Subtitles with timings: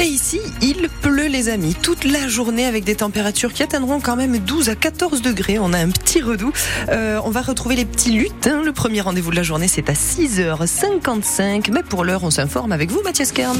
[0.00, 4.14] Et ici, il pleut les amis, toute la journée avec des températures qui atteindront quand
[4.14, 5.58] même 12 à 14 degrés.
[5.58, 6.52] On a un petit redout.
[6.88, 8.62] Euh, on va retrouver les petits lutins.
[8.62, 11.72] Le premier rendez-vous de la journée, c'est à 6h55.
[11.72, 13.58] Mais pour l'heure, on s'informe avec vous, Mathias Kern.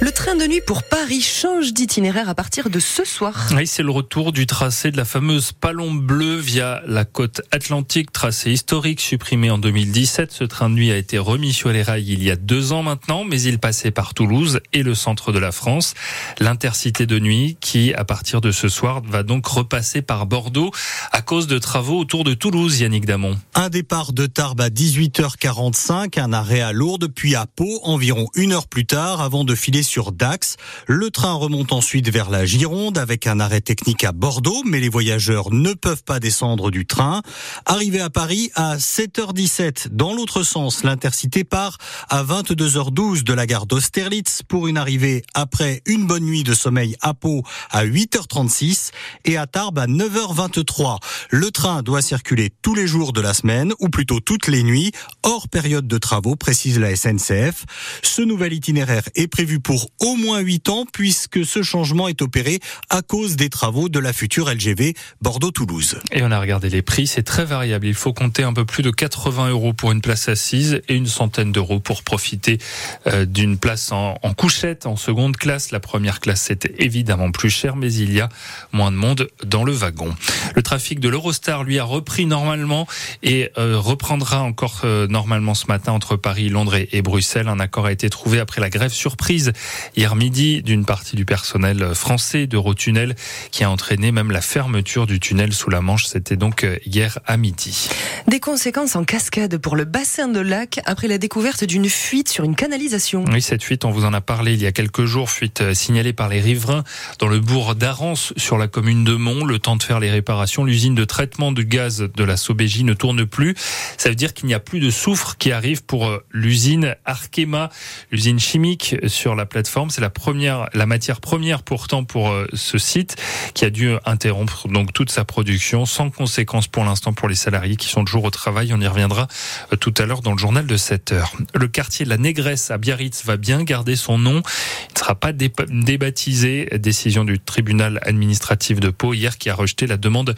[0.00, 3.48] Le train de nuit pour Paris change d'itinéraire à partir de ce soir.
[3.56, 8.12] Oui, c'est le retour du tracé de la fameuse Palombe Bleue via la côte atlantique,
[8.12, 10.30] tracé historique supprimé en 2017.
[10.30, 12.84] Ce train de nuit a été remis sur les rails il y a deux ans
[12.84, 15.94] maintenant, mais il passait par Toulouse et le centre de la France.
[16.38, 20.70] L'intercité de nuit qui, à partir de ce soir, va donc repasser par Bordeaux
[21.10, 23.36] à cause de travaux autour de Toulouse, Yannick Damon.
[23.56, 28.52] Un départ de Tarbes à 18h45, un arrêt à Lourdes, puis à Pau, environ une
[28.52, 30.56] heure plus tard, avant de filer sur Dax.
[30.86, 34.88] Le train remonte ensuite vers la Gironde avec un arrêt technique à Bordeaux, mais les
[34.88, 37.22] voyageurs ne peuvent pas descendre du train.
[37.64, 43.66] Arrivé à Paris à 7h17, dans l'autre sens, l'intercité part à 22h12 de la gare
[43.66, 48.90] d'Austerlitz pour une arrivée après une bonne nuit de sommeil à Pau à 8h36
[49.24, 50.98] et à Tarbes à 9h23.
[51.30, 54.92] Le train doit circuler tous les jours de la semaine, ou plutôt toutes les nuits,
[55.22, 57.64] hors période de travaux, précise la SNCF.
[58.02, 62.60] Ce nouvel itinéraire est prévu pour au moins 8 ans puisque ce changement est opéré
[62.90, 65.98] à cause des travaux de la future LGV Bordeaux-Toulouse.
[66.12, 67.86] Et on a regardé les prix, c'est très variable.
[67.86, 71.06] Il faut compter un peu plus de 80 euros pour une place assise et une
[71.06, 72.58] centaine d'euros pour profiter
[73.06, 75.70] euh, d'une place en, couchette en seconde classe.
[75.70, 78.28] La première classe c'était évidemment plus cher, mais il y a
[78.72, 80.14] moins de monde dans le wagon.
[80.54, 82.86] Le trafic de l'Eurostar lui a repris normalement
[83.22, 87.48] et euh, reprendra encore euh, normalement ce matin entre Paris, Londres et Bruxelles.
[87.48, 89.52] Un accord a été trouvé après la grève surprise
[89.96, 93.14] hier midi d'une partie du personnel français d'Eurotunnel
[93.50, 96.06] qui a entraîné même la fermeture du tunnel sous la Manche.
[96.06, 97.88] C'était donc hier à midi.
[98.26, 102.44] Des conséquences en cascade pour le bassin de lac après la découverte d'une fuite sur
[102.44, 103.24] une canalisation.
[103.32, 105.74] Oui, cette fuite, on vous en a parlé il y a quelques jours, fuite euh,
[105.74, 106.84] signalée par les riverains
[107.18, 109.44] dans le bourg d'Arance sur la commune de Mont.
[109.44, 112.94] Le temps de faire les réparations, l'usine de traitement de gaz de la Sobégie ne
[112.94, 113.54] tourne plus.
[113.96, 117.70] Ça veut dire qu'il n'y a plus de soufre qui arrive pour euh, l'usine Arkema,
[118.10, 119.46] l'usine chimique sur la
[119.90, 123.16] C'est la première, la matière première pourtant pour euh, ce site
[123.54, 127.76] qui a dû interrompre donc toute sa production sans conséquence pour l'instant pour les salariés
[127.76, 128.72] qui sont toujours au travail.
[128.72, 129.26] On y reviendra
[129.72, 131.32] euh, tout à l'heure dans le journal de 7 heures.
[131.54, 134.42] Le quartier de la Négresse à Biarritz va bien garder son nom.
[134.90, 136.68] Il ne sera pas débaptisé.
[136.78, 140.34] Décision du tribunal administratif de Pau hier qui a rejeté la demande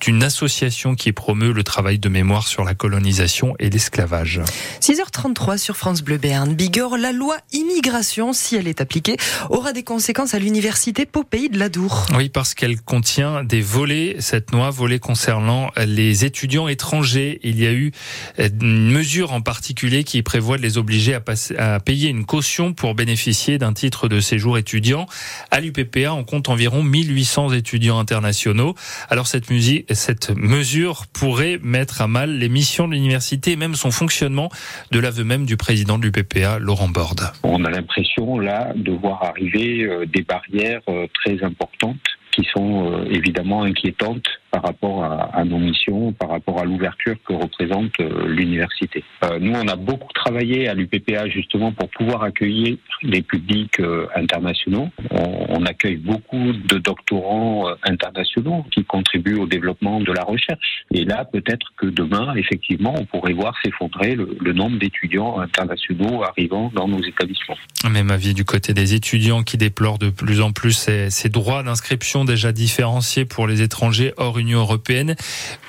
[0.00, 4.40] d'une association qui promeut le travail de mémoire sur la colonisation et l'esclavage.
[4.80, 6.18] 6h33 sur France Bleu.
[6.24, 9.16] Bigorre, la loi immigration, si elle est appliquée,
[9.50, 12.06] aura des conséquences à l'université Pau Pays de l'Adour.
[12.16, 17.40] Oui, parce qu'elle contient des volets, cette loi, volets concernant les étudiants étrangers.
[17.42, 17.92] Il y a eu
[18.38, 22.72] une mesure en particulier qui prévoit de les obliger à, passer, à payer une caution
[22.72, 25.06] pour bénéficier d'un titre de séjour étudiant.
[25.50, 28.74] À l'UPPA, on compte environ 1800 étudiants internationaux.
[29.08, 33.74] Alors cette, musique, cette mesure pourrait mettre à mal les missions de l'université et même
[33.74, 34.50] son fonctionnement,
[34.90, 37.32] de l'aveu même du président de l'UPPA, Laurent Borde.
[37.42, 40.82] On a l'impression là de voir arriver des barrières
[41.14, 41.98] très importantes
[42.34, 47.32] qui sont euh, évidemment inquiétantes par rapport à, nos missions, par rapport à l'ouverture que
[47.32, 49.02] représente euh, l'université.
[49.24, 54.06] Euh, nous, on a beaucoup travaillé à l'UPPA justement pour pouvoir accueillir les publics euh,
[54.14, 54.90] internationaux.
[55.10, 60.84] On, accueille beaucoup de doctorants internationaux qui contribuent au développement de la recherche.
[60.92, 66.22] Et là, peut-être que demain, effectivement, on pourrait voir s'effondrer le, le nombre d'étudiants internationaux
[66.22, 67.56] arrivant dans nos établissements.
[67.90, 71.62] Même avis du côté des étudiants qui déplorent de plus en plus ces, ces droits
[71.62, 75.16] d'inscription déjà différenciés pour les étrangers hors Union européenne.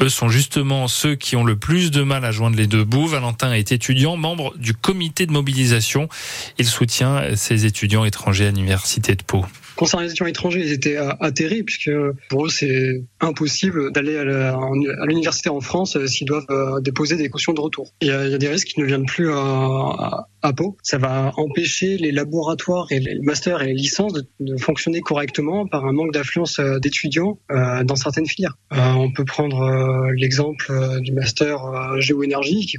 [0.02, 3.08] Eux sont justement ceux qui ont le plus de mal à joindre les deux bouts.
[3.08, 6.10] Valentin est étudiant, membre du comité de mobilisation.
[6.60, 9.46] Il soutient ces étudiants étrangers à l'université de Pau.
[9.76, 11.92] Concernant les étudiants étrangers, ils étaient atterrés puisque
[12.30, 17.60] pour eux c'est impossible d'aller à l'université en France s'ils doivent déposer des cautions de
[17.60, 17.92] retour.
[18.02, 20.78] Il y a, des risques qui ne viennent plus à, à, Pau.
[20.84, 24.26] Ça va empêcher les laboratoires et les masters et les licences de,
[24.58, 28.58] fonctionner correctement par un manque d'affluence d'étudiants euh, dans certaines filières.
[28.74, 30.72] Euh, on peut prendre euh, l'exemple
[31.02, 32.78] du master géoénergie qui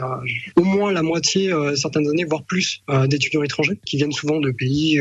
[0.00, 0.20] à
[0.56, 5.00] au moins la moitié certaines années, voire plus, d'étudiants étrangers qui viennent souvent de pays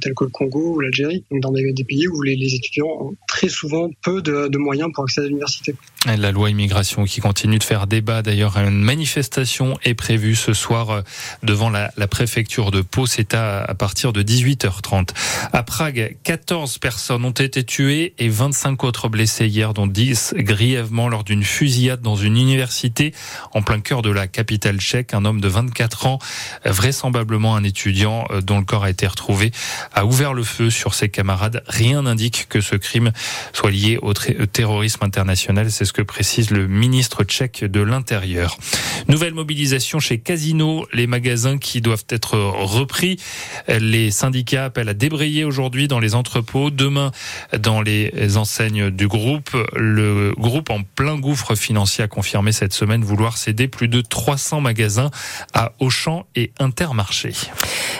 [0.00, 3.48] tels que le Congo ou l'Algérie, donc dans des, pays où les, étudiants ont très
[3.48, 5.74] souvent peu de moyens pour accéder à l'université.
[6.06, 8.22] La loi immigration qui continue de faire débat.
[8.22, 11.02] D'ailleurs, une manifestation est prévue ce soir
[11.42, 13.06] devant la, préfecture de Pau.
[13.06, 15.10] C'est à, à partir de 18h30.
[15.52, 21.08] À Prague, 14 personnes ont été tuées et 25 autres blessées hier, dont 10 grièvement
[21.08, 23.14] lors d'une fusillade dans une université
[23.52, 25.14] en plein cœur de la capitale tchèque.
[25.14, 26.18] Un homme de 24 ans,
[26.64, 29.52] vraisemblablement un étudiant euh, dont le corps a été retrouvé,
[29.94, 31.62] a ouvert le feu sur ses camarades.
[31.68, 33.12] Rien n'indique que ce crime
[33.52, 35.70] soit lié au terrorisme international.
[35.70, 38.56] C'est ce que précise le ministre tchèque de l'Intérieur.
[39.06, 41.27] Nouvelle mobilisation chez Casino, les magasins
[41.60, 43.18] qui doivent être repris.
[43.68, 47.10] Les syndicats appellent à débrayer aujourd'hui dans les entrepôts, demain
[47.58, 49.50] dans les enseignes du groupe.
[49.74, 54.60] Le groupe en plein gouffre financier a confirmé cette semaine vouloir céder plus de 300
[54.60, 55.10] magasins
[55.52, 57.32] à Auchan et Intermarché.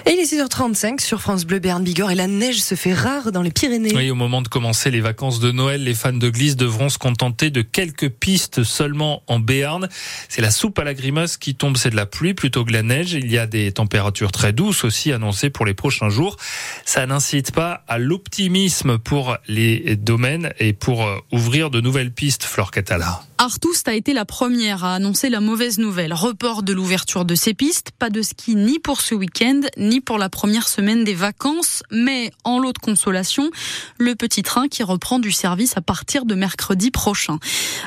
[0.06, 3.30] Et il est 6h35 sur France Bleu Berne Bigorre et la neige se fait rare
[3.32, 3.94] dans les Pyrénées.
[3.94, 6.98] Oui, au moment de commencer les vacances de Noël, les fans de glisse devront se
[6.98, 9.88] contenter de quelques pistes seulement en Béarn.
[10.28, 12.82] C'est la soupe à la grimace qui tombe, c'est de la pluie plutôt que la
[12.82, 13.17] neige.
[13.18, 16.36] Il y a des températures très douces aussi annoncées pour les prochains jours.
[16.84, 22.44] Ça n'incite pas à l'optimisme pour les domaines et pour euh, ouvrir de nouvelles pistes,
[22.44, 23.22] Flore Catala.
[23.40, 26.12] Artoust a été la première à annoncer la mauvaise nouvelle.
[26.12, 30.18] Report de l'ouverture de ces pistes, pas de ski ni pour ce week-end, ni pour
[30.18, 33.48] la première semaine des vacances, mais en lot de consolation,
[33.96, 37.38] le petit train qui reprend du service à partir de mercredi prochain.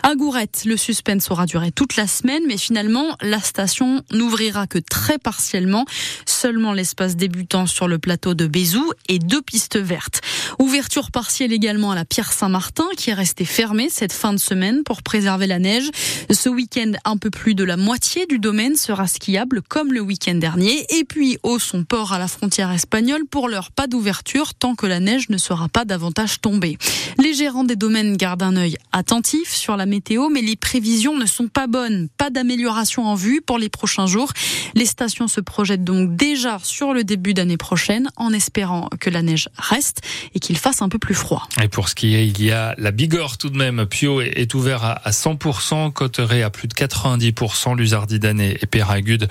[0.03, 4.79] À Gourette, le suspense aura duré toute la semaine, mais finalement, la station n'ouvrira que
[4.79, 5.85] très partiellement,
[6.25, 10.21] seulement l'espace débutant sur le plateau de Bézou et deux pistes vertes.
[10.59, 14.83] Ouverture partielle également à la Pierre Saint-Martin, qui est restée fermée cette fin de semaine
[14.83, 15.89] pour préserver la neige.
[16.29, 20.35] Ce week-end, un peu plus de la moitié du domaine sera skiable comme le week-end
[20.35, 20.85] dernier.
[20.97, 24.85] Et puis, au son port à la frontière espagnole, pour l'heure, pas d'ouverture tant que
[24.85, 26.77] la neige ne sera pas davantage tombée.
[27.17, 31.25] Les gérants des domaines gardent un œil attentif sur la météo, mais les prévisions ne
[31.25, 32.09] sont pas bonnes.
[32.17, 34.31] Pas d'amélioration en vue pour les prochains jours.
[34.75, 39.23] Les stations se projettent donc déjà sur le début d'année prochaine en espérant que la
[39.23, 40.01] neige reste
[40.35, 41.47] et qu'il fasse un peu plus froid.
[41.59, 43.87] Et pour ce qui est, il y a la Bigorre tout de même.
[43.87, 49.27] Pio est ouvert à 100 100%, Cotteret à plus de 90%, Luzardidane et Péragude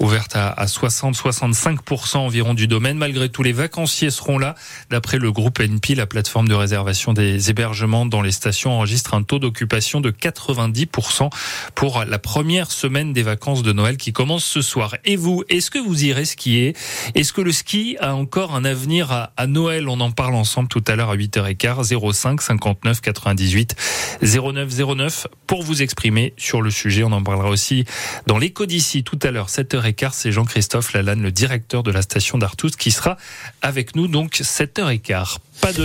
[0.00, 2.96] ouverte à 60-65% environ du domaine.
[2.96, 4.54] Malgré tout, les vacanciers seront là.
[4.90, 9.22] D'après le groupe NP, la plateforme de réservation des hébergements dans les stations enregistre un
[9.22, 11.30] taux d'occupation de 90%
[11.74, 14.94] pour la première semaine des vacances de Noël qui commence ce soir.
[15.16, 16.74] Vous, est-ce que vous irez skier?
[17.14, 19.88] Est-ce que le ski a encore un avenir à, à Noël?
[19.88, 23.76] On en parle ensemble tout à l'heure à 8h15, 05 59 98
[24.22, 27.02] 09 09 pour vous exprimer sur le sujet.
[27.04, 27.84] On en parlera aussi
[28.26, 30.10] dans l'écho d'ici tout à l'heure, 7h15.
[30.12, 33.16] C'est Jean-Christophe Lalanne, le directeur de la station d'Artus, qui sera
[33.60, 35.36] avec nous donc 7h15.
[35.60, 35.80] Pas de